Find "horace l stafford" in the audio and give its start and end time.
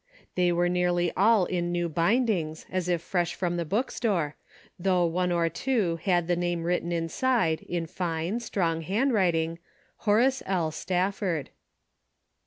9.97-11.51